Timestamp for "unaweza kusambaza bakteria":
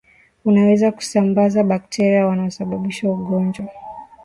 0.45-2.25